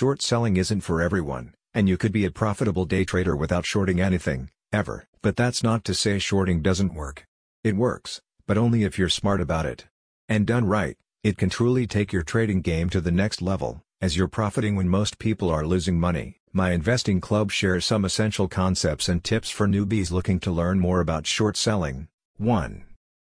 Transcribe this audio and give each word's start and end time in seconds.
Short 0.00 0.22
selling 0.22 0.56
isn't 0.56 0.80
for 0.80 1.02
everyone, 1.02 1.52
and 1.74 1.86
you 1.86 1.98
could 1.98 2.10
be 2.10 2.24
a 2.24 2.30
profitable 2.30 2.86
day 2.86 3.04
trader 3.04 3.36
without 3.36 3.66
shorting 3.66 4.00
anything, 4.00 4.48
ever. 4.72 5.06
But 5.20 5.36
that's 5.36 5.62
not 5.62 5.84
to 5.84 5.92
say 5.92 6.18
shorting 6.18 6.62
doesn't 6.62 6.94
work. 6.94 7.26
It 7.62 7.76
works, 7.76 8.22
but 8.46 8.56
only 8.56 8.84
if 8.84 8.98
you're 8.98 9.10
smart 9.10 9.42
about 9.42 9.66
it. 9.66 9.84
And 10.26 10.46
done 10.46 10.64
right, 10.64 10.96
it 11.22 11.36
can 11.36 11.50
truly 11.50 11.86
take 11.86 12.14
your 12.14 12.22
trading 12.22 12.62
game 12.62 12.88
to 12.88 13.02
the 13.02 13.10
next 13.10 13.42
level, 13.42 13.82
as 14.00 14.16
you're 14.16 14.26
profiting 14.26 14.74
when 14.74 14.88
most 14.88 15.18
people 15.18 15.50
are 15.50 15.66
losing 15.66 16.00
money. 16.00 16.38
My 16.50 16.70
investing 16.70 17.20
club 17.20 17.50
shares 17.50 17.84
some 17.84 18.06
essential 18.06 18.48
concepts 18.48 19.06
and 19.06 19.22
tips 19.22 19.50
for 19.50 19.68
newbies 19.68 20.10
looking 20.10 20.40
to 20.40 20.50
learn 20.50 20.80
more 20.80 21.02
about 21.02 21.26
short 21.26 21.58
selling. 21.58 22.08
1. 22.38 22.84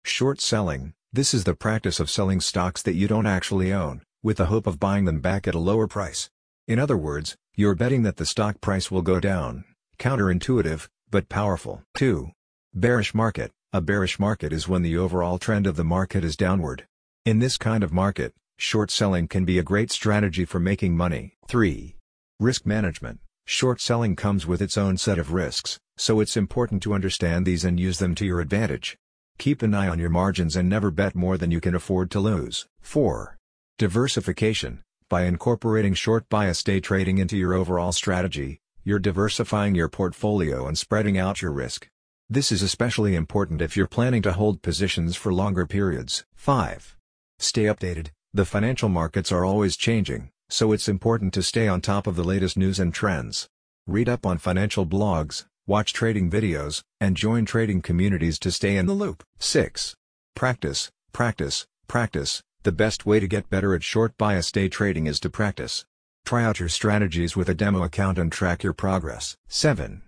Short 0.06 0.40
selling 0.40 0.94
this 1.12 1.34
is 1.34 1.46
the 1.46 1.56
practice 1.56 2.00
of 2.00 2.12
selling 2.12 2.40
stocks 2.40 2.84
that 2.84 2.94
you 2.94 3.08
don't 3.08 3.26
actually 3.26 3.74
own, 3.74 4.04
with 4.22 4.38
the 4.38 4.46
hope 4.46 4.68
of 4.68 4.80
buying 4.80 5.06
them 5.06 5.20
back 5.20 5.48
at 5.48 5.56
a 5.56 5.58
lower 5.58 5.88
price. 5.88 6.30
In 6.70 6.78
other 6.78 6.98
words, 6.98 7.36
you're 7.56 7.74
betting 7.74 8.04
that 8.04 8.18
the 8.18 8.28
stock 8.28 8.62
price 8.62 8.92
will 8.92 9.02
go 9.02 9.20
down. 9.20 9.64
Counterintuitive, 9.98 10.88
but 11.10 11.28
powerful. 11.28 11.82
2. 11.96 12.30
Bearish 12.76 13.16
market. 13.16 13.50
A 13.74 13.82
bearish 13.82 14.20
market 14.20 14.54
is 14.54 14.68
when 14.68 14.84
the 14.84 14.96
overall 14.96 15.40
trend 15.40 15.66
of 15.66 15.78
the 15.78 15.84
market 15.84 16.24
is 16.24 16.38
downward. 16.38 16.86
In 17.26 17.40
this 17.40 17.58
kind 17.58 17.84
of 17.84 17.92
market, 17.92 18.36
short 18.60 18.92
selling 18.92 19.28
can 19.28 19.46
be 19.46 19.58
a 19.58 19.64
great 19.64 19.92
strategy 19.92 20.46
for 20.46 20.60
making 20.60 20.96
money. 20.96 21.34
3. 21.48 21.96
Risk 22.40 22.68
management. 22.68 23.20
Short 23.48 23.82
selling 23.82 24.16
comes 24.16 24.46
with 24.46 24.62
its 24.62 24.78
own 24.78 24.96
set 24.98 25.18
of 25.18 25.34
risks, 25.34 25.80
so 25.98 26.20
it's 26.20 26.38
important 26.38 26.84
to 26.84 26.94
understand 26.94 27.48
these 27.48 27.66
and 27.66 27.80
use 27.80 27.98
them 27.98 28.14
to 28.14 28.28
your 28.28 28.42
advantage. 28.42 28.96
Keep 29.40 29.64
an 29.64 29.74
eye 29.74 29.88
on 29.88 29.98
your 29.98 30.12
margins 30.12 30.56
and 30.56 30.70
never 30.70 30.92
bet 30.92 31.16
more 31.16 31.36
than 31.36 31.50
you 31.50 31.62
can 31.62 31.74
afford 31.74 32.12
to 32.12 32.20
lose. 32.20 32.68
4. 32.82 33.38
Diversification. 33.80 34.84
By 35.10 35.24
incorporating 35.24 35.96
short 35.96 36.30
bias 36.30 36.62
day 36.62 36.80
trading 36.80 37.18
into 37.18 37.36
your 37.36 37.56
overall 37.56 37.92
strategy, 37.92 38.60
you're 38.84 39.00
diversifying 39.00 39.74
your 39.74 39.90
portfolio 39.90 40.68
and 40.68 40.78
spreading 40.78 41.18
out 41.18 41.42
your 41.42 41.52
risk. 41.52 41.88
This 42.30 42.52
is 42.52 42.62
especially 42.62 43.16
important 43.16 43.60
if 43.60 43.76
you're 43.76 43.88
planning 43.88 44.22
to 44.22 44.34
hold 44.34 44.62
positions 44.62 45.16
for 45.16 45.34
longer 45.34 45.66
periods. 45.66 46.26
5. 46.36 46.96
Stay 47.40 47.64
updated. 47.64 48.10
The 48.36 48.46
financial 48.46 48.88
markets 48.88 49.32
are 49.32 49.44
always 49.44 49.76
changing, 49.76 50.30
so 50.48 50.72
it's 50.72 50.88
important 50.88 51.34
to 51.34 51.42
stay 51.42 51.68
on 51.68 51.82
top 51.82 52.06
of 52.06 52.16
the 52.16 52.24
latest 52.24 52.56
news 52.56 52.80
and 52.80 52.94
trends. 52.94 53.48
Read 53.88 54.08
up 54.08 54.28
on 54.28 54.38
financial 54.38 54.86
blogs, 54.86 55.46
watch 55.66 55.92
trading 55.92 56.30
videos, 56.30 56.84
and 57.02 57.18
join 57.18 57.46
trading 57.46 57.82
communities 57.82 58.38
to 58.38 58.52
stay 58.52 58.78
in 58.78 58.86
the 58.86 58.94
loop. 58.94 59.24
6. 59.40 59.96
Practice, 60.36 60.92
practice, 61.12 61.66
practice. 61.88 62.44
The 62.64 62.72
best 62.74 63.06
way 63.06 63.22
to 63.22 63.28
get 63.28 63.50
better 63.50 63.74
at 63.74 63.84
short 63.84 64.18
bias 64.18 64.52
day 64.52 64.68
trading 64.68 65.08
is 65.08 65.22
to 65.22 65.30
practice. 65.30 65.86
Try 66.26 66.44
out 66.44 66.60
your 66.60 66.68
strategies 66.68 67.34
with 67.34 67.48
a 67.48 67.54
demo 67.54 67.84
account 67.84 68.18
and 68.18 68.30
track 68.30 68.64
your 68.64 68.74
progress. 68.74 69.38
7. 69.48 70.02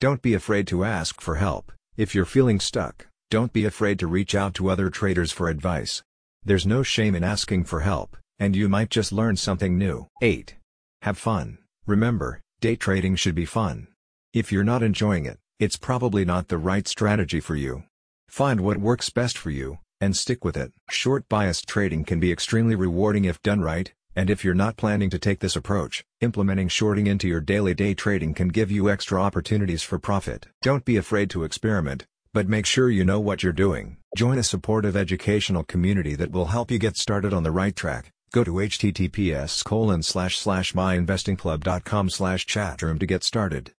Don't 0.00 0.22
be 0.22 0.32
afraid 0.32 0.66
to 0.68 0.84
ask 0.84 1.20
for 1.20 1.34
help. 1.34 1.70
If 1.98 2.14
you're 2.14 2.24
feeling 2.24 2.60
stuck, 2.60 3.08
don't 3.30 3.52
be 3.52 3.66
afraid 3.66 3.98
to 3.98 4.06
reach 4.06 4.34
out 4.34 4.54
to 4.54 4.70
other 4.70 4.88
traders 4.88 5.32
for 5.32 5.50
advice. 5.50 6.02
There's 6.42 6.66
no 6.66 6.82
shame 6.82 7.14
in 7.14 7.22
asking 7.22 7.64
for 7.64 7.80
help, 7.80 8.16
and 8.38 8.56
you 8.56 8.70
might 8.70 8.88
just 8.88 9.12
learn 9.12 9.36
something 9.36 9.76
new. 9.76 10.06
8. 10.22 10.56
Have 11.02 11.18
fun. 11.18 11.58
Remember, 11.86 12.40
day 12.60 12.76
trading 12.76 13.16
should 13.16 13.34
be 13.34 13.44
fun. 13.44 13.86
If 14.32 14.50
you're 14.50 14.64
not 14.64 14.82
enjoying 14.82 15.26
it, 15.26 15.38
it's 15.58 15.76
probably 15.76 16.24
not 16.24 16.48
the 16.48 16.56
right 16.56 16.88
strategy 16.88 17.40
for 17.40 17.54
you. 17.54 17.82
Find 18.28 18.60
what 18.60 18.78
works 18.78 19.10
best 19.10 19.36
for 19.36 19.50
you, 19.50 19.78
and 20.00 20.16
stick 20.16 20.44
with 20.44 20.56
it. 20.56 20.72
Short 20.90 21.28
biased 21.28 21.68
trading 21.68 22.04
can 22.04 22.20
be 22.20 22.32
extremely 22.32 22.74
rewarding 22.74 23.24
if 23.24 23.42
done 23.42 23.60
right, 23.60 23.92
and 24.14 24.30
if 24.30 24.44
you're 24.44 24.54
not 24.54 24.76
planning 24.76 25.10
to 25.10 25.18
take 25.18 25.40
this 25.40 25.56
approach, 25.56 26.04
implementing 26.20 26.68
shorting 26.68 27.06
into 27.06 27.28
your 27.28 27.40
daily 27.40 27.74
day 27.74 27.94
trading 27.94 28.34
can 28.34 28.48
give 28.48 28.70
you 28.70 28.90
extra 28.90 29.20
opportunities 29.20 29.82
for 29.82 29.98
profit. 29.98 30.48
Don't 30.62 30.84
be 30.84 30.96
afraid 30.96 31.30
to 31.30 31.44
experiment, 31.44 32.06
but 32.32 32.48
make 32.48 32.66
sure 32.66 32.90
you 32.90 33.04
know 33.04 33.20
what 33.20 33.42
you're 33.42 33.52
doing. 33.52 33.96
Join 34.16 34.38
a 34.38 34.42
supportive 34.42 34.96
educational 34.96 35.62
community 35.62 36.14
that 36.16 36.32
will 36.32 36.46
help 36.46 36.70
you 36.70 36.78
get 36.78 36.96
started 36.96 37.32
on 37.32 37.42
the 37.42 37.50
right 37.50 37.76
track. 37.76 38.12
Go 38.32 38.44
to 38.44 38.52
https 38.52 39.64
colon 39.64 40.02
slash 40.02 40.36
slash 40.36 40.72
myinvestingclub.com 40.72 42.10
slash 42.10 42.46
chatroom 42.46 42.98
to 43.00 43.06
get 43.06 43.24
started. 43.24 43.72